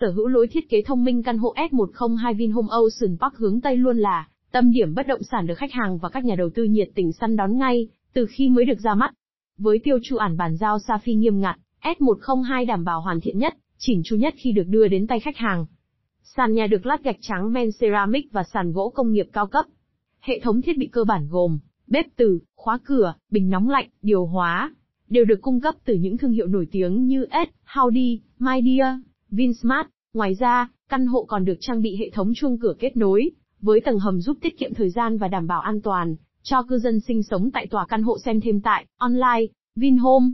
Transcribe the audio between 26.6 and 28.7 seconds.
tiếng như S, Howdy, My